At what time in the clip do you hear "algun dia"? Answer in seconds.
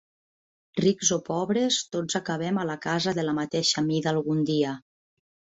4.15-4.77